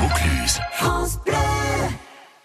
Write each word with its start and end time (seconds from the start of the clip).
Vaucluse. 0.00 0.60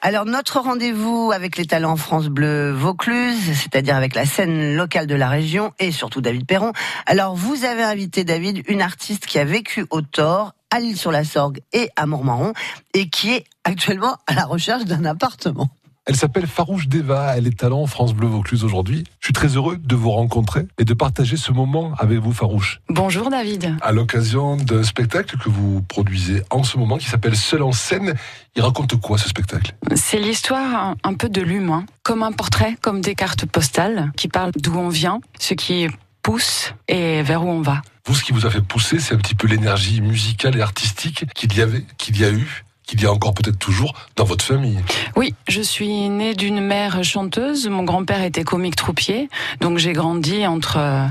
Alors 0.02 0.26
notre 0.26 0.60
rendez-vous 0.60 1.32
avec 1.34 1.56
les 1.56 1.66
talents 1.66 1.96
France 1.96 2.28
Bleu 2.28 2.74
Vaucluse, 2.74 3.54
c'est-à-dire 3.54 3.96
avec 3.96 4.14
la 4.14 4.26
scène 4.26 4.76
locale 4.76 5.08
de 5.08 5.16
la 5.16 5.30
région 5.30 5.72
et 5.80 5.94
surtout 5.94 6.20
David 6.20 6.46
Perron. 6.46 6.74
Alors 7.06 7.34
vous 7.36 7.64
avez 7.64 7.84
invité 7.84 8.26
David, 8.26 8.64
une 8.68 8.82
artiste 8.82 9.26
qui 9.26 9.40
a 9.40 9.46
vécu 9.46 9.86
au 9.90 10.02
Thor, 10.02 10.54
à 10.70 10.82
l'île-sur-la-Sorgue 10.82 11.62
et 11.72 11.90
à 11.96 12.06
Montmarron 12.06 12.52
et 12.94 13.08
qui 13.08 13.32
est 13.32 13.46
actuellement 13.64 14.18
à 14.28 14.34
la 14.34 14.44
recherche 14.44 14.84
d'un 14.84 15.06
appartement. 15.06 15.70
Elle 16.08 16.16
s'appelle 16.16 16.46
Farouche 16.46 16.88
Deva, 16.88 17.36
elle 17.36 17.48
est 17.48 17.58
talent 17.58 17.88
France 17.88 18.14
Bleu 18.14 18.28
Vaucluse 18.28 18.64
aujourd'hui. 18.64 19.06
Je 19.20 19.26
suis 19.26 19.34
très 19.34 19.48
heureux 19.48 19.78
de 19.78 19.96
vous 19.96 20.12
rencontrer 20.12 20.68
et 20.78 20.86
de 20.86 20.94
partager 20.94 21.36
ce 21.36 21.52
moment 21.52 21.96
avec 21.98 22.20
vous 22.20 22.32
Farouche. 22.32 22.80
Bonjour 22.90 23.32
David. 23.32 23.76
À 23.82 23.92
l'occasion 23.92 24.56
d'un 24.56 24.84
spectacle 24.84 25.36
que 25.40 25.50
vous 25.50 25.82
produisez 25.82 26.44
en 26.52 26.64
ce 26.64 26.78
moment 26.78 27.00
qui 27.00 27.08
s'appelle 27.08 27.36
Seul 27.36 27.64
en 27.64 27.72
scène, 27.72 28.14
il 28.56 28.62
raconte 28.62 28.96
quoi 29.02 29.18
ce 29.18 29.28
spectacle? 29.28 29.74
C'est 29.96 30.20
l'histoire 30.20 30.96
un, 31.04 31.14
peu 31.16 31.28
de 31.28 31.42
l'humain, 31.42 31.88
comme 32.04 32.22
un 32.22 32.34
portrait, 32.34 32.78
comme 32.82 33.02
des 33.02 33.16
cartes 33.16 33.48
postales 33.48 34.12
qui 34.16 34.28
parlent 34.28 34.52
d'où 34.56 34.76
on 34.76 34.90
vient, 34.90 35.22
ce 35.40 35.56
qui 35.56 35.88
pousse 36.22 36.76
et 36.88 37.24
vers 37.24 37.44
où 37.44 37.50
on 37.50 37.62
va. 37.62 37.82
Vous, 38.06 38.14
ce 38.14 38.24
qui 38.24 38.32
vous 38.32 38.46
a 38.46 38.52
fait 38.52 38.62
pousser, 38.62 39.00
c'est 39.00 39.16
un 39.16 39.18
petit 39.18 39.34
peu 39.34 39.48
l'énergie 39.48 40.02
musicale 40.02 40.56
et 40.56 40.62
artistique 40.62 41.26
qu'il 41.34 41.58
y 41.58 41.62
avait, 41.62 41.84
qu'il 41.98 42.20
y 42.20 42.26
a 42.26 42.30
eu 42.30 42.65
qu'il 42.86 43.02
y 43.02 43.06
a 43.06 43.12
encore 43.12 43.34
peut-être 43.34 43.58
toujours 43.58 43.94
dans 44.16 44.24
votre 44.26 44.46
famille. 44.46 44.80
Oui, 45.16 45.34
je 45.48 45.62
suis 45.62 46.10
née 46.10 46.34
d'une 46.34 46.62
mère 46.62 47.04
chanteuse. 47.04 47.68
Mon 47.68 47.84
grand-père 47.84 48.24
était 48.24 48.44
comique 48.44 48.76
troupier, 48.76 49.30
donc 49.62 49.78
j'ai 49.78 49.94
grandi 49.94 50.46
entre 50.46 50.78
euh, 50.78 51.08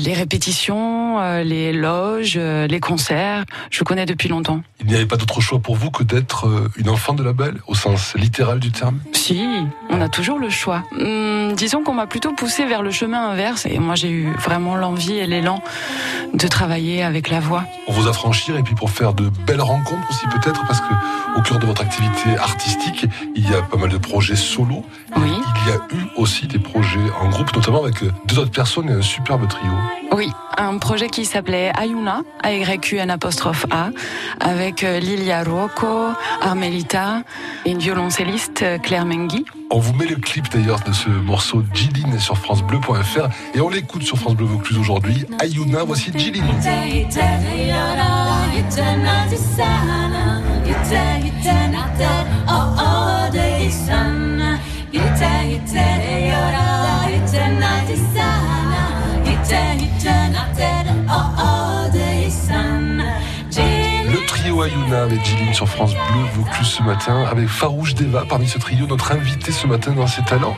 les 0.00 0.12
répétitions, 0.14 1.20
euh, 1.20 1.42
les 1.42 1.72
loges, 1.72 2.34
euh, 2.36 2.66
les 2.66 2.80
concerts. 2.80 3.44
Je 3.70 3.84
connais 3.84 4.06
depuis 4.06 4.28
longtemps. 4.28 4.62
Il 4.80 4.86
n'y 4.86 4.94
avait 4.94 5.06
pas 5.06 5.16
d'autre 5.16 5.40
choix 5.40 5.58
pour 5.58 5.76
vous 5.76 5.90
que 5.90 6.02
d'être 6.02 6.70
une 6.76 6.88
enfant 6.88 7.14
de 7.14 7.22
la 7.22 7.32
belle, 7.32 7.58
au 7.66 7.74
sens 7.74 8.14
littéral 8.14 8.60
du 8.60 8.70
terme? 8.70 9.00
Si, 9.12 9.44
on 9.90 10.00
a 10.00 10.08
toujours 10.08 10.38
le 10.38 10.50
choix. 10.50 10.84
Hum, 10.92 11.54
disons 11.54 11.82
qu'on 11.82 11.94
m'a 11.94 12.06
plutôt 12.06 12.32
poussé 12.32 12.64
vers 12.66 12.82
le 12.82 12.90
chemin 12.90 13.30
inverse, 13.30 13.66
et 13.66 13.78
moi 13.78 13.94
j'ai 13.94 14.10
eu 14.10 14.32
vraiment 14.38 14.76
l'envie 14.76 15.16
et 15.16 15.26
l'élan 15.26 15.62
de 16.34 16.48
travailler 16.48 17.02
avec 17.02 17.30
la 17.30 17.40
voix. 17.40 17.64
Pour 17.86 17.94
vous 17.94 18.08
affranchir 18.08 18.56
et 18.56 18.62
puis 18.62 18.74
pour 18.74 18.90
faire 18.90 19.14
de 19.14 19.28
belles 19.46 19.60
rencontres 19.60 20.08
aussi 20.10 20.26
peut-être 20.26 20.64
parce 20.66 20.80
que 20.80 20.94
au 21.36 21.42
cœur 21.42 21.58
de 21.58 21.66
votre 21.66 21.82
activité 21.82 22.36
artistique, 22.38 23.06
il 23.34 23.48
y 23.48 23.54
a 23.54 23.62
pas 23.62 23.76
mal 23.76 23.90
de 23.90 23.98
projets 23.98 24.36
solo. 24.36 24.84
Oui. 25.16 25.30
Il 25.62 25.70
y 25.70 25.74
a 25.74 26.02
eu 26.02 26.06
aussi 26.16 26.46
des 26.46 26.58
projets 26.58 26.98
en 27.20 27.28
groupe, 27.28 27.54
notamment 27.54 27.82
avec 27.82 27.96
deux 28.26 28.38
autres 28.38 28.50
personnes 28.50 28.88
et 28.88 28.94
un 28.94 29.02
superbe 29.02 29.46
trio. 29.48 29.70
Oui, 30.12 30.30
un 30.56 30.78
projet 30.78 31.08
qui 31.08 31.24
s'appelait 31.24 31.70
Ayuna, 31.78 32.22
A-Y-U-N 32.42 33.10
apostrophe 33.10 33.66
A, 33.70 33.90
avec 34.40 34.82
euh, 34.82 34.98
Lilia 34.98 35.44
Rocco, 35.44 36.08
Armelita 36.40 37.22
et 37.64 37.70
une 37.70 37.78
violoncelliste 37.78 38.62
euh, 38.62 38.78
Claire 38.78 39.04
Mengui. 39.04 39.44
On 39.70 39.80
vous 39.80 39.92
met 39.92 40.06
le 40.06 40.16
clip 40.16 40.48
d'ailleurs 40.50 40.80
de 40.80 40.92
ce 40.92 41.10
morceau 41.10 41.62
Jilin 41.74 42.18
sur 42.18 42.38
francebleu.fr 42.38 43.28
et 43.54 43.60
on 43.60 43.68
l'écoute 43.68 44.02
sur 44.02 44.16
France 44.16 44.34
Bleu 44.34 44.46
Vaucluse 44.46 44.78
aujourd'hui. 44.78 45.26
Ayuna, 45.40 45.84
voici 45.84 46.10
Jilin. 46.18 46.44
Ayuna 64.68 65.02
avec 65.04 65.24
Jilin 65.24 65.52
sur 65.52 65.66
France 65.66 65.94
Bleu 65.94 66.24
Vaucluse 66.34 66.66
ce 66.68 66.82
matin, 66.82 67.24
avec 67.24 67.48
Farouche 67.48 67.94
Deva 67.94 68.24
parmi 68.28 68.46
ce 68.46 68.58
trio, 68.58 68.86
notre 68.86 69.12
invité 69.12 69.50
ce 69.50 69.66
matin 69.66 69.92
dans 69.92 70.06
ses 70.06 70.22
talents. 70.22 70.56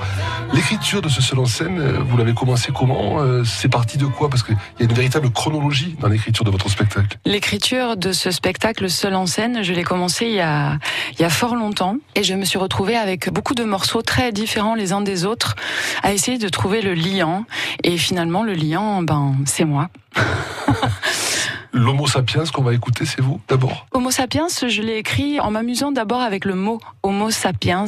L'écriture 0.52 1.00
de 1.00 1.08
ce 1.08 1.22
seul 1.22 1.38
en 1.38 1.46
scène, 1.46 1.78
euh, 1.78 1.98
vous 2.04 2.16
l'avez 2.16 2.34
commencé 2.34 2.72
comment 2.72 3.20
euh, 3.20 3.44
C'est 3.44 3.68
parti 3.68 3.98
de 3.98 4.06
quoi? 4.06 4.28
Parce 4.28 4.42
qu'il 4.42 4.56
y 4.78 4.82
a 4.82 4.84
une 4.86 4.92
véritable 4.92 5.30
chronologie 5.30 5.96
dans 6.00 6.08
l'écriture 6.08 6.44
de 6.44 6.50
votre 6.50 6.68
spectacle. 6.68 7.18
L'écriture 7.24 7.96
de 7.96 8.10
ce 8.12 8.32
spectacle 8.32 8.90
seul 8.90 9.14
en 9.14 9.26
scène, 9.26 9.62
je 9.62 9.72
l'ai 9.72 9.84
commencé 9.84 10.26
il 10.26 10.34
y, 10.34 10.40
a, 10.40 10.78
il 11.12 11.20
y 11.20 11.24
a 11.24 11.30
fort 11.30 11.54
longtemps 11.54 11.96
et 12.16 12.24
je 12.24 12.34
me 12.34 12.44
suis 12.44 12.58
retrouvée 12.58 12.96
avec 12.96 13.32
beaucoup 13.32 13.54
de 13.54 13.64
morceaux 13.64 14.02
très 14.02 14.32
différents 14.32 14.74
les 14.74 14.92
uns 14.92 15.02
des 15.02 15.24
autres 15.24 15.54
à 16.02 16.12
essayer 16.12 16.38
de 16.38 16.48
trouver 16.48 16.82
le 16.82 16.94
liant. 16.94 17.44
Et 17.84 17.96
finalement, 17.96 18.42
le 18.42 18.54
liant, 18.54 19.02
ben, 19.02 19.36
c'est 19.44 19.64
moi. 19.64 19.88
L'Homo 21.72 22.06
sapiens 22.06 22.44
qu'on 22.52 22.62
va 22.62 22.74
écouter, 22.74 23.04
c'est 23.04 23.20
vous 23.20 23.40
d'abord 23.48 23.86
Homo 23.92 24.10
sapiens, 24.10 24.48
je 24.48 24.82
l'ai 24.82 24.96
écrit 24.96 25.38
en 25.38 25.50
m'amusant 25.52 25.92
d'abord 25.92 26.20
avec 26.20 26.44
le 26.44 26.54
mot 26.54 26.80
Homo 27.02 27.30
sapiens. 27.30 27.84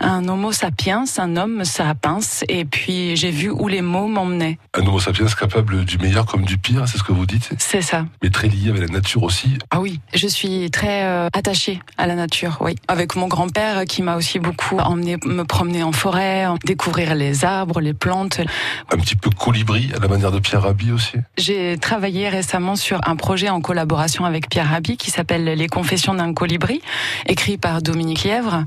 Un 0.00 0.28
Homo 0.28 0.52
sapiens, 0.52 1.04
un 1.18 1.36
homme 1.36 1.64
sapiens, 1.64 2.20
et 2.48 2.64
puis 2.64 3.16
j'ai 3.16 3.30
vu 3.30 3.50
où 3.50 3.66
les 3.66 3.82
mots 3.82 4.06
m'emmenaient. 4.06 4.58
Un 4.74 4.86
Homo 4.86 5.00
sapiens 5.00 5.26
capable 5.34 5.84
du 5.84 5.98
meilleur 5.98 6.26
comme 6.26 6.44
du 6.44 6.58
pire, 6.58 6.86
c'est 6.86 6.98
ce 6.98 7.02
que 7.02 7.12
vous 7.12 7.26
dites 7.26 7.50
C'est 7.58 7.82
ça. 7.82 8.06
Mais 8.22 8.30
très 8.30 8.48
lié 8.48 8.70
avec 8.70 8.82
la 8.82 8.88
nature 8.88 9.22
aussi 9.22 9.58
Ah 9.70 9.80
oui, 9.80 10.00
je 10.14 10.26
suis 10.26 10.70
très 10.70 11.04
euh, 11.04 11.28
attachée 11.32 11.80
à 11.98 12.06
la 12.06 12.14
nature, 12.14 12.58
oui. 12.60 12.76
Avec 12.88 13.16
mon 13.16 13.26
grand-père 13.26 13.84
qui 13.86 14.02
m'a 14.02 14.16
aussi 14.16 14.38
beaucoup 14.38 14.78
emmené 14.78 15.16
me 15.24 15.44
promener 15.44 15.82
en 15.82 15.92
forêt, 15.92 16.46
découvrir 16.64 17.14
les 17.14 17.44
arbres, 17.44 17.80
les 17.80 17.94
plantes. 17.94 18.40
Un 18.92 18.96
petit 18.98 19.16
peu 19.16 19.30
colibri 19.30 19.90
à 19.96 19.98
la 19.98 20.08
manière 20.08 20.32
de 20.32 20.38
Pierre 20.38 20.62
Rabhi 20.62 20.92
aussi 20.92 21.16
J'ai 21.36 21.78
travaillé 21.78 22.28
récemment 22.28 22.76
sur 22.76 22.99
un 23.04 23.16
projet 23.16 23.48
en 23.48 23.60
collaboration 23.60 24.24
avec 24.24 24.48
Pierre 24.48 24.70
Rabhi 24.70 24.96
qui 24.96 25.10
s'appelle 25.10 25.44
Les 25.44 25.68
Confessions 25.68 26.14
d'un 26.14 26.32
colibri, 26.34 26.80
écrit 27.26 27.58
par 27.58 27.82
Dominique 27.82 28.24
Lièvre, 28.24 28.64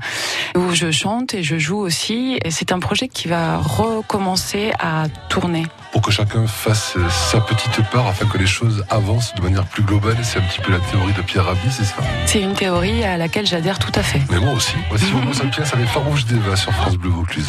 où 0.56 0.72
je 0.72 0.90
chante 0.90 1.34
et 1.34 1.42
je 1.42 1.58
joue 1.58 1.78
aussi. 1.78 2.38
Et 2.44 2.50
c'est 2.50 2.72
un 2.72 2.78
projet 2.78 3.08
qui 3.08 3.28
va 3.28 3.58
recommencer 3.58 4.72
à 4.78 5.04
tourner. 5.28 5.66
Pour 5.92 6.02
que 6.02 6.10
chacun 6.10 6.46
fasse 6.46 6.96
sa 7.30 7.40
petite 7.40 7.80
part 7.90 8.06
afin 8.06 8.26
que 8.26 8.36
les 8.36 8.46
choses 8.46 8.84
avancent 8.90 9.34
de 9.34 9.42
manière 9.42 9.64
plus 9.64 9.82
globale, 9.82 10.16
c'est 10.22 10.38
un 10.38 10.42
petit 10.42 10.60
peu 10.60 10.72
la 10.72 10.80
théorie 10.80 11.12
de 11.12 11.22
Pierre 11.22 11.44
Rabhi, 11.44 11.70
c'est 11.70 11.84
ça? 11.84 11.96
C'est 12.26 12.40
une 12.40 12.54
théorie 12.54 13.04
à 13.04 13.16
laquelle 13.16 13.46
j'adhère 13.46 13.78
tout 13.78 13.92
à 13.94 14.02
fait. 14.02 14.20
Mais 14.30 14.40
moi 14.40 14.52
aussi. 14.52 14.74
Voici 14.88 15.06
Homo 15.14 15.32
sapiens 15.32 15.64
avec 15.72 15.86
Farouche 15.86 16.24
Deva 16.26 16.56
sur 16.56 16.72
France 16.72 16.96
Bleu 16.96 17.10
Vaucluse. 17.10 17.46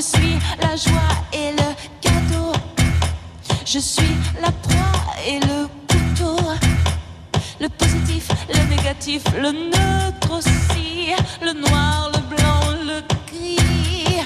Je 0.00 0.06
suis 0.06 0.38
la 0.62 0.76
joie 0.76 1.14
et 1.30 1.50
le 1.50 1.74
cadeau. 2.00 2.52
Je 3.66 3.78
suis 3.78 4.16
la 4.40 4.50
proie 4.50 5.14
et 5.28 5.38
le 5.40 5.68
couteau. 5.90 6.38
Le 7.60 7.68
positif, 7.68 8.28
le 8.48 8.74
négatif, 8.74 9.22
le 9.36 9.52
neutre 9.52 10.38
aussi. 10.38 11.12
Le 11.42 11.52
noir, 11.52 12.10
le 12.14 12.34
blanc, 12.34 12.62
le 12.82 13.02
gris. 13.26 14.24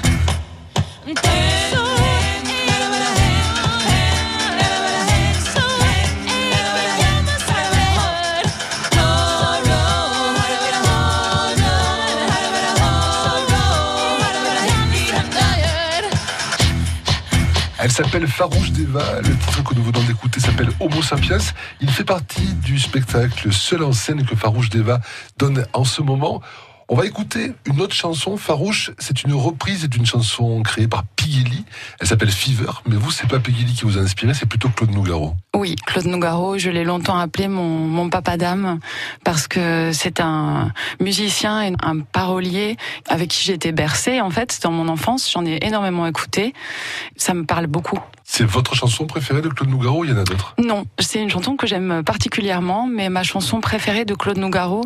Elle 17.85 17.93
s'appelle 17.93 18.27
Farouche 18.27 18.71
Deva. 18.71 19.21
Le 19.21 19.37
titre 19.37 19.63
que 19.63 19.75
nous 19.75 19.83
venons 19.83 20.03
d'écouter 20.05 20.41
s'appelle 20.41 20.71
Homo 20.81 21.03
sapiens. 21.03 21.37
Il 21.83 21.91
fait 21.91 22.03
partie 22.03 22.55
du 22.55 22.79
spectacle 22.79 23.53
seul 23.53 23.83
en 23.85 23.93
scène 23.93 24.25
que 24.25 24.35
Farouche 24.35 24.71
Deva 24.71 25.01
donne 25.37 25.67
en 25.75 25.85
ce 25.85 26.01
moment. 26.01 26.41
On 26.89 26.97
va 26.97 27.07
écouter 27.07 27.53
une 27.65 27.81
autre 27.81 27.95
chanson, 27.95 28.37
Farouche. 28.37 28.91
C'est 28.99 29.23
une 29.23 29.33
reprise 29.33 29.89
d'une 29.89 30.05
chanson 30.05 30.63
créée 30.63 30.87
par 30.87 31.05
Piggy 31.17 31.65
Elle 31.99 32.07
s'appelle 32.07 32.31
Fever, 32.31 32.71
mais 32.87 32.97
vous, 32.97 33.11
c'est 33.11 33.27
pas 33.27 33.41
Piggy 33.41 33.65
qui 33.73 33.85
vous 33.85 33.97
a 33.97 34.03
inspiré, 34.03 34.35
c'est 34.35 34.47
plutôt 34.47 34.69
Claude 34.69 34.91
Nougaro. 34.91 35.35
Oui, 35.57 35.77
Claude 35.87 36.05
Nougaro, 36.07 36.59
je 36.59 36.69
l'ai 36.69 36.85
longtemps 36.85 37.17
appelé 37.17 37.49
mon, 37.49 37.63
mon 37.63 38.11
papa 38.11 38.37
d'âme 38.37 38.81
parce 39.25 39.49
que 39.49 39.93
c'est 39.95 40.21
un 40.21 40.73
musicien 41.01 41.63
et 41.63 41.73
un 41.83 42.01
parolier 42.01 42.77
avec 43.09 43.31
qui 43.31 43.45
j'ai 43.45 43.55
été 43.55 43.73
bercée 43.73 44.21
en 44.21 44.31
fait 44.31 44.61
dans 44.63 44.71
mon 44.71 44.89
enfance. 44.89 45.31
J'en 45.33 45.47
ai 45.47 45.59
énormément 45.63 46.07
écouté. 46.07 46.53
Ça 47.17 47.33
me 47.33 47.45
parle 47.45 47.67
beaucoup. 47.67 47.99
C'est 48.25 48.45
votre 48.45 48.75
chanson 48.75 49.07
préférée 49.07 49.43
de 49.43 49.49
Claude 49.49 49.69
Nougaro 49.69 50.01
ou 50.01 50.05
il 50.05 50.11
y 50.11 50.13
en 50.13 50.17
a 50.17 50.25
d'autres? 50.25 50.55
Non, 50.59 50.87
c'est 50.99 51.21
une 51.23 51.31
chanson 51.31 51.57
que 51.57 51.67
j'aime 51.67 52.03
particulièrement, 52.05 52.87
mais 52.87 53.09
ma 53.11 53.23
chanson 53.23 53.61
préférée 53.61 54.05
de 54.05 54.15
Claude 54.15 54.39
Nougaro, 54.39 54.83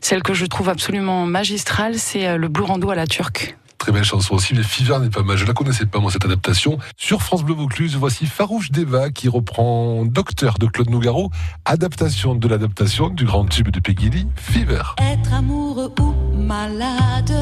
celle 0.00 0.22
que 0.22 0.34
je 0.34 0.46
trouve 0.46 0.68
absolument 0.68 1.26
magistrale, 1.26 1.98
c'est 1.98 2.28
euh, 2.28 2.36
Le 2.36 2.48
Blue 2.48 2.64
Rando 2.64 2.90
à 2.90 2.94
la 2.94 3.06
turque. 3.06 3.56
Très 3.78 3.90
belle 3.90 4.04
chanson 4.04 4.36
aussi, 4.36 4.54
mais 4.54 4.62
Fever 4.62 5.00
n'est 5.00 5.10
pas 5.10 5.24
mal. 5.24 5.36
Je 5.36 5.44
la 5.44 5.54
connaissais 5.54 5.86
pas, 5.86 5.98
moi, 5.98 6.12
cette 6.12 6.24
adaptation. 6.24 6.78
Sur 6.96 7.20
France 7.20 7.42
Bleu 7.42 7.54
Vaucluse, 7.54 7.96
voici 7.96 8.26
Farouche 8.26 8.70
Deva 8.70 9.10
qui 9.10 9.28
reprend 9.28 10.04
Docteur 10.04 10.58
de 10.58 10.66
Claude 10.66 10.88
Nougaro, 10.88 11.32
adaptation 11.64 12.36
de 12.36 12.46
l'adaptation 12.46 13.08
du 13.08 13.24
grand 13.24 13.44
tube 13.46 13.70
de 13.70 13.80
Peggy 13.80 14.28
Fever. 14.36 14.82
Être 14.98 15.34
amoureux 15.34 15.92
ou 15.98 16.14
malade, 16.36 17.32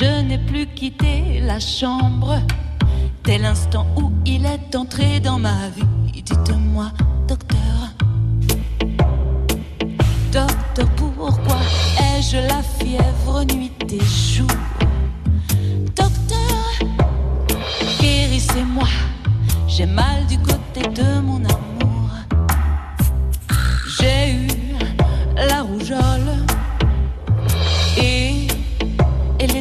lit 0.00 0.24
n'ai 0.24 0.38
plus 0.38 0.66
quitté 0.66 1.40
la 1.40 1.60
chambre. 1.60 2.40
Dès 3.22 3.38
l'instant 3.38 3.86
où 3.96 4.12
il 4.26 4.44
est 4.46 4.74
entré 4.74 5.20
dans 5.20 5.38
ma 5.38 5.68
vie, 5.68 6.22
dites-moi, 6.22 6.90
docteur. 7.28 7.58
Docteur, 10.32 10.88
pourquoi 10.96 11.58
ai-je 11.98 12.36
la 12.36 12.62
fièvre 12.62 13.44
nuit 13.54 13.72
et 13.90 14.00
jour 14.00 14.48
Docteur, 15.94 16.88
guérissez-moi, 18.00 18.88
j'ai 19.68 19.86
mal 19.86 20.26
du 20.26 20.38
côté 20.38 20.82
de 20.82 21.20
mon 21.20 21.42
amour. 21.44 22.10
J'ai 23.98 24.32
eu 24.32 24.48
la 25.36 25.62
rougeole 25.62 26.44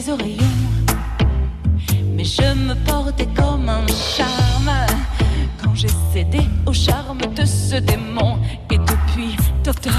les 0.05 0.11
oreillons. 0.11 0.43
Mais 2.15 2.25
je 2.25 2.53
me 2.53 2.73
portais 2.85 3.27
comme 3.35 3.69
un 3.69 3.85
charme 3.87 4.71
quand 5.61 5.75
j'ai 5.75 5.89
cédé 6.11 6.39
au 6.65 6.73
charme 6.73 7.19
de 7.35 7.45
ce 7.45 7.75
démon. 7.75 8.39
Et 8.71 8.77
depuis, 8.77 9.35
docteur, 9.63 9.93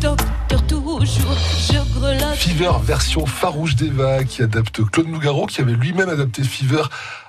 docteur, 0.00 0.66
toujours, 0.66 1.04
je 1.04 1.98
grelotte. 1.98 2.36
Fever 2.36 2.72
version 2.82 3.26
farouche 3.26 3.76
d'Eva 3.76 4.24
qui 4.24 4.42
adapte 4.42 4.82
Claude 4.90 5.08
Nougaro 5.08 5.46
qui 5.46 5.60
avait 5.60 5.72
lui-même 5.72 6.08
adapté 6.08 6.42
Fever 6.42 6.82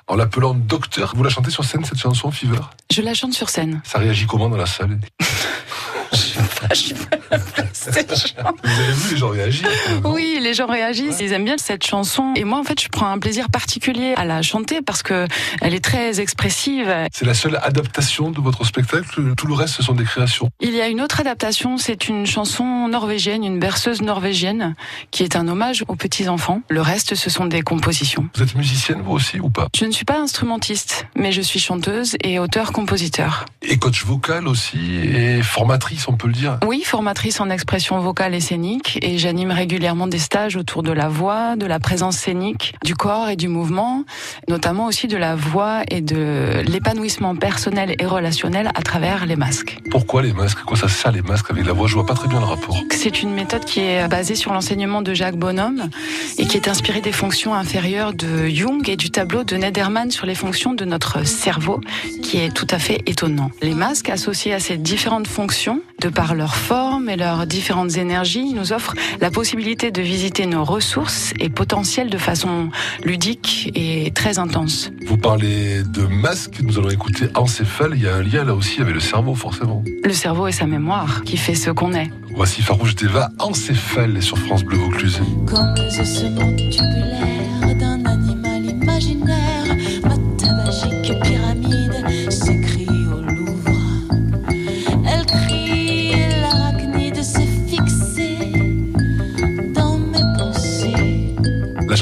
en 0.08 0.16
l'appelant 0.16 0.54
Docteur. 0.54 1.14
Vous 1.16 1.24
la 1.24 1.30
chantez 1.30 1.52
sur 1.52 1.64
scène 1.64 1.86
cette 1.86 2.00
chanson 2.00 2.32
Fever? 2.32 2.60
Je 2.92 3.02
la 3.02 3.14
chante 3.14 3.34
sur 3.34 3.50
scène. 3.50 3.82
Ça 3.84 4.00
réagit 4.00 4.26
comment 4.26 4.50
dans 4.50 4.58
la 4.58 4.68
salle? 4.68 5.00
Vous 8.64 8.82
avez 8.82 8.94
vu 8.94 9.14
les 9.14 9.18
gens 9.18 9.30
réagir 9.30 9.68
Oui, 10.04 10.40
les 10.42 10.54
gens 10.54 10.68
réagissent, 10.68 11.20
ils 11.22 11.32
aiment 11.34 11.46
bien 11.46 11.58
cette 11.58 11.86
chanson. 11.86 12.34
Et 12.36 12.44
moi, 12.44 12.60
en 12.60 12.64
fait, 12.64 12.82
je 12.82 12.90
prends 12.90 13.08
un 13.08 13.20
plaisir 13.20 13.50
particulier 13.50 14.14
à 14.18 14.26
la 14.26 14.42
chanter 14.42 14.82
parce 14.82 15.04
que 15.04 15.28
elle 15.62 15.74
est 15.74 15.84
très 15.84 16.20
expressive. 16.20 16.94
C'est 17.14 17.26
la 17.26 17.34
seule 17.34 17.60
adaptation 17.62 18.32
de 18.32 18.40
votre 18.42 18.66
spectacle. 18.66 19.34
Tout 19.36 19.48
le 19.48 19.54
reste, 19.54 19.76
ce 19.76 19.84
sont 19.84 19.94
des 19.94 20.04
créations. 20.04 20.50
Il 20.60 20.74
y 20.74 20.82
a 20.82 20.88
une 20.88 21.02
autre 21.02 21.20
adaptation, 21.20 21.78
c'est 21.78 22.08
une 22.08 22.26
chanson 22.26 22.88
norvégienne, 22.88 23.44
une 23.44 23.60
berceuse 23.60 24.02
norvégienne, 24.02 24.76
qui 25.12 25.24
est 25.24 25.36
un 25.36 25.48
hommage 25.48 25.84
aux 25.88 25.96
petits 25.96 26.28
enfants. 26.28 26.62
Le 26.70 26.82
reste, 26.82 27.16
ce 27.16 27.30
sont 27.30 27.46
des 27.46 27.62
compositions. 27.62 28.28
Vous 28.36 28.44
êtes 28.44 28.56
musicienne, 28.56 29.02
vous 29.04 29.14
aussi, 29.14 29.40
ou 29.40 29.50
pas? 29.50 29.68
Je 29.76 29.86
ne 29.86 29.92
suis 29.92 30.06
pas 30.06 30.20
instrumentiste, 30.20 31.06
mais 31.16 31.32
je 31.32 31.42
suis 31.42 31.60
chanteuse 31.60 32.16
et 32.24 32.40
auteur-compositeur. 32.40 33.46
Et 33.62 33.78
coach 33.78 34.06
vocal 34.06 34.48
aussi, 34.48 34.96
et 34.96 35.42
formatrice, 35.42 36.08
on 36.08 36.14
peut 36.14 36.28
le 36.28 36.34
dire. 36.34 36.58
Oui, 36.66 36.84
formatrice 36.84 37.40
en 37.40 37.50
expression 37.50 37.75
vocale 37.78 38.34
et 38.34 38.40
scénique, 38.40 39.00
et 39.02 39.18
j'anime 39.18 39.52
régulièrement 39.52 40.08
des 40.08 40.18
stages 40.18 40.56
autour 40.56 40.82
de 40.82 40.92
la 40.92 41.10
voix, 41.10 41.56
de 41.58 41.66
la 41.66 41.80
présence 41.80 42.16
scénique, 42.16 42.74
du 42.84 42.96
corps 42.96 43.28
et 43.28 43.36
du 43.36 43.50
mouvement, 43.50 44.06
notamment 44.48 44.86
aussi 44.86 45.08
de 45.08 45.18
la 45.18 45.36
voix 45.36 45.82
et 45.90 46.02
de 46.02 46.62
l'épanouissement 46.66 47.36
personnel 47.36 47.96
et 48.00 48.06
relationnel 48.06 48.72
à 48.76 48.82
travers 48.82 49.26
les 49.26 49.36
masques. 49.36 49.78
Pourquoi 49.92 50.22
les 50.22 50.32
masques? 50.32 50.64
Quoi 50.64 50.78
ça 50.78 50.88
sert 50.88 51.12
les 51.12 51.22
masques 51.22 51.52
avec 51.52 51.66
la 51.66 51.74
voix? 51.74 51.88
Je 51.88 51.96
vois 51.96 52.06
pas 52.06 52.14
très 52.14 52.30
bien 52.30 52.40
le 52.40 52.46
rapport. 52.46 52.78
C'est 52.92 53.22
une 53.22 53.34
méthode 53.34 53.66
qui 53.66 53.82
est 53.82 54.08
basée 54.08 54.36
sur 54.36 54.54
l'enseignement 54.54 55.02
de 55.02 55.14
Jacques 55.14 55.38
Bonhomme 55.38 55.90
et 56.38 56.46
qui 56.46 56.56
est 56.56 56.70
inspirée 56.70 57.02
des 57.02 57.12
fonctions 57.12 57.54
inférieures 57.54 58.14
de 58.14 58.48
Jung 58.48 58.88
et 58.88 58.96
du 58.96 59.10
tableau 59.12 59.44
de 59.44 59.58
Nederman 59.58 60.12
sur 60.12 60.26
les 60.26 60.36
fonctions 60.36 60.74
de 60.74 60.86
notre 60.86 61.26
cerveau, 61.28 61.82
qui 62.24 62.38
est 62.38 62.54
tout 62.54 62.68
à 62.70 62.80
fait 62.80 63.02
étonnant. 63.06 63.52
Les 63.62 63.74
masques 63.74 64.10
associés 64.10 64.54
à 64.54 64.60
ces 64.60 64.78
différentes 64.78 65.28
fonctions, 65.28 65.82
de 66.02 66.10
par 66.10 66.36
leur 66.36 66.56
forme 66.56 67.10
et 67.10 67.16
leurs 67.16 67.48
différentes 67.48 67.98
énergies, 67.98 68.54
nous 68.54 68.74
offrent 68.74 68.94
la 69.22 69.32
possibilité 69.32 69.92
de 69.92 70.02
visiter 70.02 70.46
nos 70.46 70.64
ressources 70.64 71.34
et 71.40 71.50
potentiels 71.50 72.10
de 72.10 72.18
façon 72.18 72.70
ludique 73.04 73.72
et 73.76 74.12
très 74.12 74.40
intense. 74.40 74.92
Vous 75.08 75.18
parlez 75.18 75.84
de 75.84 76.06
masques, 76.08 76.60
nous 76.62 76.78
allons 76.78 76.90
écouter 76.90 77.28
Encéphale. 77.36 77.94
Il 77.96 78.04
y 78.04 78.08
a 78.08 78.16
un 78.16 78.24
lien 78.24 78.44
là 78.44 78.54
aussi 78.54 78.82
avec 78.82 78.94
le 78.94 79.00
cerveau, 79.00 79.36
forcément. 79.36 79.84
Le 80.04 80.14
cerveau 80.14 80.48
et 80.48 80.52
sa 80.52 80.66
mémoire 80.66 81.24
qui 81.24 81.38
fait 81.38 81.56
ce 81.56 81.72
qu'on 81.72 81.94
est. 81.94 82.10
Voici 82.36 82.62
Farouche 82.62 82.96
Deva, 82.96 83.30
Encéphale 83.40 84.22
sur 84.22 84.38
France 84.38 84.64
Bleu 84.64 84.78
Vaucluse. 84.78 85.20
Comme 85.48 85.74
les 85.76 86.00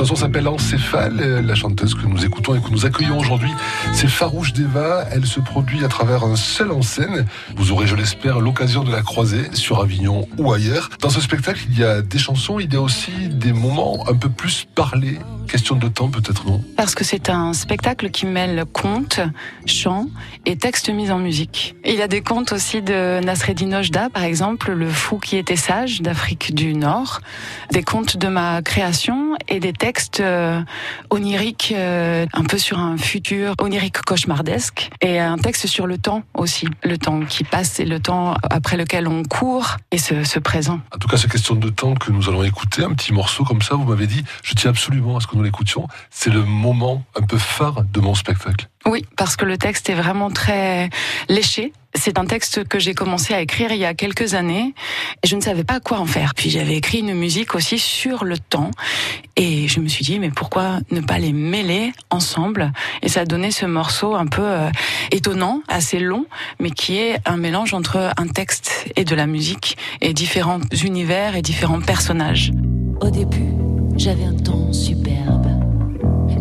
chanson 0.03 0.15
s'appelle 0.15 0.49
Encéphale. 0.49 1.17
Euh, 1.21 1.41
La 1.41 1.55
chanteuse 1.55 1.93
que 1.95 2.05
nous 2.05 2.25
écoutons 2.25 2.55
et 2.55 2.61
que 2.61 2.69
nous 2.69 2.85
accueillons 2.85 3.17
aujourd'hui, 3.17 3.51
c'est 3.93 4.09
Farouche 4.09 4.51
Deva. 4.51 5.05
Elle 5.11 5.25
se 5.25 5.39
produit 5.39 5.85
à 5.85 5.87
travers 5.87 6.25
un 6.25 6.35
seul 6.35 6.71
en 6.71 6.81
scène. 6.81 7.25
Vous 7.55 7.71
aurez, 7.71 7.87
je 7.87 7.95
l'espère, 7.95 8.41
l'occasion 8.41 8.83
de 8.83 8.91
la 8.91 9.01
croiser 9.01 9.53
sur 9.53 9.79
Avignon 9.79 10.27
ou 10.37 10.51
ailleurs. 10.51 10.89
Dans 10.99 11.09
ce 11.09 11.21
spectacle, 11.21 11.61
il 11.69 11.79
y 11.79 11.85
a 11.85 12.01
des 12.01 12.17
chansons, 12.17 12.59
il 12.59 12.73
y 12.73 12.75
a 12.75 12.81
aussi 12.81 13.11
des 13.29 13.53
moments 13.53 14.03
un 14.09 14.15
peu 14.15 14.27
plus 14.27 14.67
parlés. 14.75 15.19
Question 15.47 15.75
de 15.75 15.87
temps, 15.87 16.09
peut-être 16.09 16.47
non? 16.47 16.63
Parce 16.75 16.95
que 16.95 17.03
c'est 17.03 17.29
un 17.29 17.53
spectacle 17.53 18.09
qui 18.09 18.25
mêle 18.25 18.63
contes, 18.71 19.19
chants 19.65 20.07
et 20.45 20.57
textes 20.57 20.89
mis 20.89 21.11
en 21.11 21.19
musique. 21.19 21.75
Il 21.85 21.95
y 21.95 22.01
a 22.01 22.07
des 22.07 22.21
contes 22.21 22.51
aussi 22.53 22.81
de 22.81 23.19
Nasreddin 23.23 23.71
Ojda, 23.73 24.09
par 24.09 24.23
exemple, 24.23 24.71
Le 24.71 24.89
fou 24.89 25.19
qui 25.19 25.37
était 25.37 25.55
sage 25.55 26.01
d'Afrique 26.01 26.55
du 26.55 26.73
Nord, 26.73 27.21
des 27.71 27.83
contes 27.83 28.17
de 28.17 28.27
ma 28.27 28.61
création 28.61 29.35
et 29.47 29.59
des 29.59 29.73
textes 29.73 29.92
euh, 30.19 30.61
oniriques, 31.09 31.73
euh, 31.75 32.25
un 32.33 32.43
peu 32.43 32.57
sur 32.57 32.79
un 32.79 32.97
futur 32.97 33.53
onirique 33.61 34.01
cauchemardesque, 34.01 34.89
et 35.01 35.19
un 35.19 35.37
texte 35.37 35.67
sur 35.67 35.87
le 35.87 35.97
temps 35.97 36.23
aussi, 36.33 36.67
le 36.83 36.97
temps 36.97 37.21
qui 37.21 37.43
passe 37.43 37.79
et 37.79 37.85
le 37.85 37.99
temps 37.99 38.35
après 38.49 38.77
lequel 38.77 39.07
on 39.07 39.23
court 39.23 39.77
et 39.91 39.97
ce, 39.97 40.23
ce 40.23 40.39
présent. 40.39 40.79
En 40.93 40.97
tout 40.97 41.07
cas, 41.07 41.17
c'est 41.17 41.31
question 41.31 41.55
de 41.55 41.69
temps 41.69 41.93
que 41.93 42.11
nous 42.11 42.29
allons 42.29 42.43
écouter. 42.43 42.83
Un 42.83 42.93
petit 42.93 43.13
morceau 43.13 43.43
comme 43.43 43.61
ça, 43.61 43.75
vous 43.75 43.85
m'avez 43.85 44.07
dit, 44.07 44.23
je 44.43 44.53
tiens 44.53 44.71
absolument 44.71 45.17
à 45.17 45.19
ce 45.19 45.27
que 45.27 45.35
nous 45.35 45.43
l'écoutions. 45.43 45.87
C'est 46.09 46.31
le 46.31 46.43
moment 46.43 47.03
un 47.15 47.21
peu 47.21 47.37
phare 47.37 47.83
de 47.83 47.99
mon 47.99 48.15
spectacle. 48.15 48.67
Oui, 48.85 49.05
parce 49.15 49.37
que 49.37 49.45
le 49.45 49.57
texte 49.57 49.89
est 49.89 49.95
vraiment 49.95 50.29
très 50.29 50.89
léché. 51.29 51.71
C'est 51.95 52.17
un 52.17 52.25
texte 52.25 52.67
que 52.67 52.79
j'ai 52.79 52.93
commencé 52.93 53.33
à 53.33 53.39
écrire 53.39 53.71
il 53.71 53.77
y 53.77 53.85
a 53.85 53.93
quelques 53.93 54.33
années 54.33 54.73
et 55.21 55.27
je 55.27 55.35
ne 55.35 55.41
savais 55.41 55.63
pas 55.63 55.79
quoi 55.79 55.99
en 55.99 56.05
faire. 56.05 56.33
Puis 56.35 56.49
j'avais 56.49 56.75
écrit 56.75 56.99
une 56.99 57.13
musique 57.13 57.55
aussi 57.55 57.79
sur 57.79 58.25
le 58.25 58.37
temps 58.37 58.71
et 59.35 59.67
je 59.67 59.79
me 59.79 59.87
suis 59.87 60.03
dit 60.03 60.19
mais 60.19 60.31
pourquoi 60.31 60.79
ne 60.91 60.99
pas 60.99 61.17
les 61.17 61.31
mêler 61.33 61.93
ensemble? 62.09 62.73
Et 63.03 63.09
ça 63.09 63.21
a 63.21 63.25
donné 63.25 63.51
ce 63.51 63.65
morceau 63.65 64.15
un 64.15 64.25
peu 64.25 64.41
euh, 64.41 64.69
étonnant, 65.11 65.61
assez 65.67 65.99
long, 65.99 66.25
mais 66.59 66.71
qui 66.71 66.97
est 66.97 67.19
un 67.25 67.37
mélange 67.37 67.73
entre 67.73 68.11
un 68.17 68.27
texte 68.27 68.91
et 68.95 69.05
de 69.05 69.15
la 69.15 69.27
musique 69.27 69.77
et 70.01 70.13
différents 70.13 70.61
univers 70.83 71.35
et 71.35 71.41
différents 71.41 71.81
personnages. 71.81 72.51
Au 73.01 73.09
début, 73.11 73.53
j'avais 73.97 74.25
un 74.25 74.35
temps 74.35 74.73
superbe, 74.73 75.47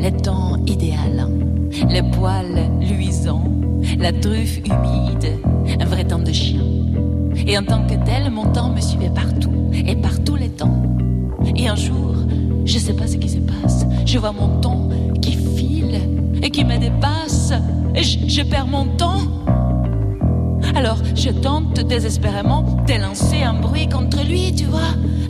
le 0.02 0.11
temps 0.11 0.56
idéal, 0.66 1.28
les 1.88 2.02
poils 2.02 2.68
luisants, 2.80 3.44
la 3.99 4.12
truffe 4.12 4.59
humide, 4.59 5.38
un 5.80 5.85
vrai 5.85 6.04
temps 6.04 6.18
de 6.18 6.32
chien. 6.32 6.62
Et 7.47 7.56
en 7.56 7.62
tant 7.62 7.87
que 7.87 7.94
tel, 8.04 8.30
mon 8.32 8.47
temps 8.47 8.71
me 8.71 8.80
suivait 8.80 9.11
partout, 9.14 9.52
et 9.73 9.94
par 9.94 10.18
tous 10.25 10.35
les 10.35 10.49
temps. 10.49 10.82
Et 11.56 11.68
un 11.68 11.76
jour, 11.76 12.16
je 12.64 12.78
sais 12.78 12.94
pas 12.94 13.06
ce 13.06 13.16
qui 13.16 13.28
se 13.28 13.38
passe, 13.38 13.87
je 14.04 14.18
vois 14.18 14.32
mon 14.32 14.61
temps 14.61 14.88
qui 15.21 15.32
file 15.32 16.00
et 16.42 16.50
qui 16.50 16.64
me 16.64 16.78
dépasse, 16.78 17.52
et 17.94 18.02
je 18.02 18.42
perds 18.42 18.66
mon 18.66 18.87
temps. 18.97 19.21
Alors 20.75 20.99
je 21.14 21.31
tente 21.31 21.81
désespérément 21.81 22.62
d'élancer 22.87 23.43
un 23.43 23.55
bruit 23.55 23.88
contre 23.88 24.25
lui, 24.25 24.55
tu 24.55 24.64
vois, 24.64 24.81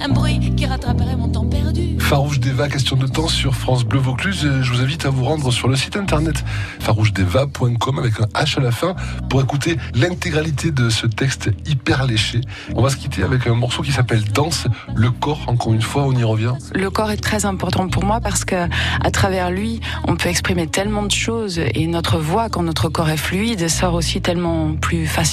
un 0.01 0.09
bruit 0.09 0.55
qui 0.57 0.67
rattraperait 0.67 1.17
mon 1.17 1.29
temps 1.29 1.47
perdu. 1.47 1.99
Farouche 1.99 2.41
Deva, 2.41 2.69
question 2.69 2.97
de 2.97 3.07
temps 3.07 3.29
sur 3.29 3.55
France 3.55 3.85
Bleu 3.85 3.99
Vaucluse. 3.99 4.47
Je 4.61 4.71
vous 4.71 4.81
invite 4.81 5.07
à 5.07 5.11
vous 5.11 5.25
rendre 5.25 5.51
sur 5.51 5.67
le 5.69 5.77
site 5.77 5.97
internet 5.97 6.45
farouchedeva.com 6.81 7.99
avec 7.99 8.21
un 8.21 8.27
H 8.39 8.59
à 8.59 8.61
la 8.61 8.71
fin 8.71 8.95
pour 9.31 9.41
écouter 9.41 9.79
l'intégralité 9.95 10.71
de 10.71 10.91
ce 10.91 11.07
texte 11.07 11.51
hyper 11.67 12.07
léché. 12.07 12.41
On 12.75 12.83
va 12.83 12.91
se 12.91 12.97
quitter 12.97 13.23
avec 13.23 13.47
un 13.47 13.55
morceau 13.55 13.83
qui 13.83 13.93
s'appelle 13.93 14.25
Danse. 14.25 14.67
Le 14.95 15.11
corps, 15.11 15.41
encore 15.47 15.73
une 15.73 15.83
fois, 15.83 16.05
on 16.05 16.13
y 16.13 16.25
revient. 16.25 16.53
Le 16.75 16.91
corps 16.91 17.11
est 17.11 17.23
très 17.23 17.47
important 17.47 17.89
pour 17.89 18.05
moi 18.05 18.21
parce 18.21 18.45
que 18.45 18.69
à 19.01 19.11
travers 19.11 19.51
lui, 19.51 19.81
on 20.07 20.17
peut 20.17 20.29
exprimer 20.29 20.67
tellement 20.67 21.05
de 21.05 21.11
choses 21.11 21.59
et 21.59 21.87
notre 21.87 22.19
voix, 22.19 22.51
quand 22.51 22.63
notre 22.63 22.89
corps 22.89 23.11
est 23.11 23.17
fluide, 23.17 23.69
sort 23.69 23.95
aussi 23.95 24.21
tellement 24.21 24.75
plus 24.75 25.07
facilement, 25.07 25.32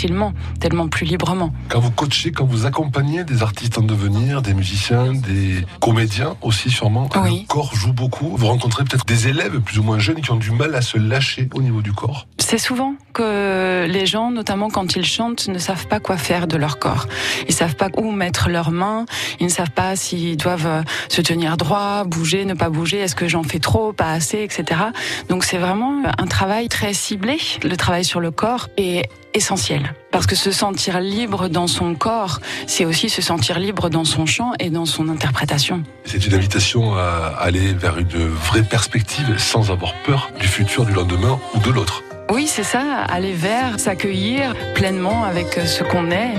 tellement 0.59 0.87
plus 0.87 1.05
librement. 1.05 1.53
Quand 1.69 1.79
vous 1.79 1.91
coachez, 1.91 2.31
quand 2.31 2.45
vous 2.45 2.65
accompagnez, 2.65 3.23
des 3.23 3.43
artistes 3.43 3.77
en 3.77 3.81
devenir, 3.81 4.41
des 4.41 4.53
musiciens, 4.53 5.13
des 5.13 5.65
comédiens 5.79 6.35
aussi 6.41 6.69
sûrement. 6.69 7.09
Oui. 7.23 7.45
Le 7.47 7.47
corps 7.47 7.75
joue 7.75 7.93
beaucoup. 7.93 8.35
Vous 8.35 8.47
rencontrez 8.47 8.83
peut-être 8.83 9.05
des 9.05 9.27
élèves 9.27 9.59
plus 9.59 9.79
ou 9.79 9.83
moins 9.83 9.99
jeunes 9.99 10.21
qui 10.21 10.31
ont 10.31 10.37
du 10.37 10.51
mal 10.51 10.75
à 10.75 10.81
se 10.81 10.97
lâcher 10.97 11.49
au 11.53 11.61
niveau 11.61 11.81
du 11.81 11.93
corps. 11.93 12.27
C'est 12.37 12.57
souvent 12.57 12.95
que 13.13 13.85
les 13.87 14.05
gens, 14.05 14.31
notamment 14.31 14.69
quand 14.69 14.95
ils 14.95 15.05
chantent, 15.05 15.47
ne 15.47 15.59
savent 15.59 15.87
pas 15.87 15.99
quoi 15.99 16.17
faire 16.17 16.47
de 16.47 16.57
leur 16.57 16.79
corps. 16.79 17.07
Ils 17.47 17.53
savent 17.53 17.75
pas 17.75 17.89
où 17.97 18.11
mettre 18.11 18.49
leurs 18.49 18.71
mains. 18.71 19.05
Ils 19.39 19.45
ne 19.45 19.51
savent 19.51 19.71
pas 19.71 19.95
s'ils 19.95 20.37
doivent 20.37 20.67
euh, 20.67 20.81
se 21.09 21.21
tenir 21.21 21.57
droit, 21.57 22.03
bouger, 22.05 22.45
ne 22.45 22.53
pas 22.53 22.69
bouger. 22.69 22.97
Est-ce 22.99 23.15
que 23.15 23.27
j'en 23.27 23.43
fais 23.43 23.59
trop, 23.59 23.93
pas 23.93 24.11
assez, 24.11 24.39
etc. 24.39 24.81
Donc 25.29 25.43
c'est 25.43 25.57
vraiment 25.57 26.03
un 26.17 26.27
travail 26.27 26.69
très 26.69 26.93
ciblé. 26.93 27.37
Le 27.63 27.75
travail 27.77 28.05
sur 28.05 28.19
le 28.19 28.31
corps 28.31 28.69
est 28.77 29.09
essentiel. 29.33 29.93
Parce 30.11 30.25
que 30.25 30.35
se 30.35 30.51
sentir 30.51 30.99
libre 30.99 31.49
dans 31.49 31.67
son 31.67 31.95
corps, 31.95 32.39
c'est 32.67 32.85
aussi 32.85 33.09
se 33.09 33.21
sentir 33.21 33.59
libre 33.59 33.89
dans 33.89 34.05
son 34.05 34.25
chant 34.25 34.53
et 34.59 34.69
dans 34.69 34.85
son 34.85 35.09
interprétation. 35.09 35.83
C'est 36.05 36.25
une 36.25 36.33
invitation 36.33 36.95
à 36.95 37.35
aller 37.39 37.73
vers 37.73 37.97
une 37.97 38.27
vraie 38.27 38.63
perspective 38.63 39.37
sans 39.37 39.71
avoir 39.71 39.93
peur 40.03 40.31
du 40.39 40.47
futur, 40.47 40.85
du 40.85 40.93
lendemain 40.93 41.39
ou 41.55 41.59
de 41.59 41.69
l'autre. 41.69 42.03
Oui, 42.31 42.47
c'est 42.47 42.63
ça, 42.63 43.03
aller 43.07 43.33
vers, 43.33 43.79
s'accueillir 43.79 44.53
pleinement 44.75 45.23
avec 45.23 45.47
ce 45.65 45.83
qu'on 45.83 46.11
est. 46.11 46.35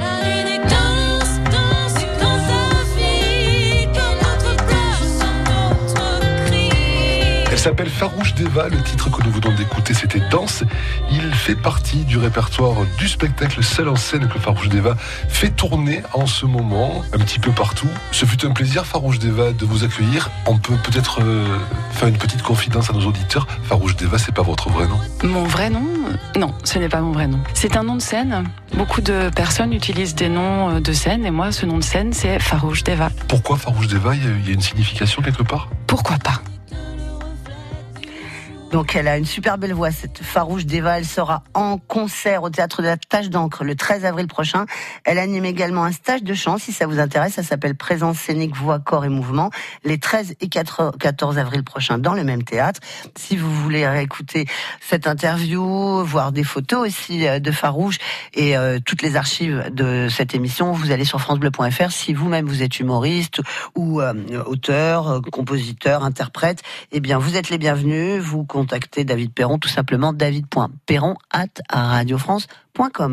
s'appelle 7.61 7.91
Farouche 7.91 8.35
Deva, 8.35 8.71
le 8.71 8.83
titre 8.83 9.11
que 9.11 9.23
nous 9.23 9.31
venons 9.31 9.55
d'écouter 9.55 9.93
c'était 9.93 10.23
Danse. 10.31 10.65
Il 11.13 11.35
fait 11.35 11.55
partie 11.55 12.05
du 12.05 12.17
répertoire 12.17 12.87
du 12.97 13.07
spectacle 13.07 13.63
seul 13.63 13.91
en 13.91 13.97
scène 13.97 14.29
que 14.29 14.39
Farouche 14.39 14.71
Deva 14.71 14.97
fait 15.29 15.51
tourner 15.51 16.03
en 16.15 16.25
ce 16.25 16.47
moment, 16.47 17.05
un 17.13 17.19
petit 17.19 17.39
peu 17.39 17.53
partout. 17.53 17.89
Ce 18.13 18.25
fut 18.25 18.47
un 18.47 18.53
plaisir 18.53 18.87
Farouche 18.87 19.19
Deva 19.19 19.53
de 19.53 19.67
vous 19.67 19.85
accueillir. 19.85 20.31
On 20.47 20.57
peut 20.57 20.77
peut-être 20.77 21.21
euh, 21.21 21.59
faire 21.93 22.09
une 22.09 22.17
petite 22.17 22.41
confidence 22.41 22.89
à 22.89 22.95
nos 22.95 23.05
auditeurs. 23.05 23.47
Farouche 23.65 23.95
Deva, 23.95 24.17
c'est 24.17 24.35
pas 24.35 24.41
votre 24.41 24.71
vrai 24.71 24.87
nom? 24.89 24.99
Mon 25.23 25.45
vrai 25.45 25.69
nom? 25.69 25.85
Non, 26.37 26.55
ce 26.65 26.79
n'est 26.79 26.89
pas 26.89 27.03
mon 27.03 27.13
vrai 27.13 27.27
nom. 27.27 27.41
C'est 27.53 27.77
un 27.77 27.83
nom 27.83 27.97
de 27.97 28.03
scène. 28.03 28.45
Beaucoup 28.75 29.03
de 29.03 29.29
personnes 29.37 29.75
utilisent 29.75 30.15
des 30.15 30.31
noms 30.31 30.71
euh, 30.71 30.81
de 30.81 30.95
scène 30.95 31.27
et 31.27 31.31
moi, 31.31 31.53
ce 31.53 31.67
nom 31.67 31.77
de 31.77 31.85
scène, 31.85 32.15
c'est 32.15 32.39
Farouche 32.39 32.85
Deva. 32.85 33.11
Pourquoi 33.29 33.59
Farouche 33.59 33.89
Deva? 33.89 34.15
Il 34.15 34.23
il 34.41 34.47
y 34.47 34.51
a 34.51 34.55
une 34.55 34.63
signification 34.63 35.21
quelque 35.21 35.43
part? 35.43 35.69
Pourquoi 35.87 36.17
pas? 36.17 36.41
Donc 38.71 38.95
elle 38.95 39.09
a 39.09 39.19
une 39.19 39.25
super 39.25 39.59
belle 39.59 39.75
voix, 39.75 39.91
cette 39.91 40.23
farouche 40.23 40.65
Deva. 40.65 40.99
Elle 40.99 41.05
sera 41.05 41.43
en 41.55 41.79
concert 41.79 42.45
au 42.45 42.51
théâtre 42.51 42.83
de 42.83 42.87
la 42.87 42.97
Tâche 42.97 43.29
d'encre 43.29 43.65
le 43.65 43.75
13 43.75 44.05
avril 44.05 44.29
prochain. 44.29 44.67
Elle 45.05 45.19
anime 45.19 45.45
également 45.45 45.83
un 45.83 45.91
stage 45.91 46.23
de 46.23 46.35
chant, 46.35 46.57
si 46.57 46.73
ça 46.73 46.87
vous 46.87 47.01
intéresse. 47.01 47.35
Ça 47.35 47.43
s'appelle 47.43 47.75
Présence 47.75 48.19
scénique, 48.19 48.55
voix, 48.55 48.79
corps 48.79 49.05
et 49.05 49.09
mouvement, 49.09 49.51
les 49.85 49.99
13 49.99 50.37
et 50.41 50.49
4 50.49 50.93
14 51.01 51.39
avril 51.39 51.65
prochain 51.65 51.99
dans 51.99 52.15
le 52.15 52.23
même 52.23 52.45
théâtre. 52.45 52.81
Si 53.17 53.37
vous 53.37 53.53
voulez 53.53 53.89
réécouter 53.89 54.47
cette 54.81 55.09
interview, 55.09 56.05
voir 56.05 56.31
des 56.31 56.45
photos 56.45 56.87
aussi 56.87 57.27
euh, 57.27 57.41
de 57.41 57.51
Farouche 57.51 57.99
et 58.35 58.57
euh, 58.57 58.79
toutes 58.85 59.03
les 59.03 59.17
archives 59.17 59.69
de 59.73 60.07
cette 60.09 60.33
émission, 60.33 60.71
vous 60.71 60.93
allez 60.93 61.05
sur 61.05 61.21
francebleu.fr. 61.21 61.91
Si 61.91 62.15
vous-même 62.15 62.47
vous 62.47 62.63
êtes 62.63 62.79
humoriste 62.79 63.41
ou 63.75 64.01
euh, 64.01 64.15
auteur, 64.47 65.21
compositeur, 65.33 66.05
interprète, 66.05 66.63
eh 66.93 67.01
bien 67.01 67.19
vous 67.19 67.37
êtes 67.37 67.51
les 67.51 67.59
bienvenus. 67.59 68.23
Vous 68.23 68.45
contactez 68.61 69.05
David 69.05 69.33
Perron 69.33 69.59
tout 69.59 69.71
simplement 69.71 70.13
david.perron 70.13 71.15
at 71.31 71.63
radiofrance.com. 71.73 73.09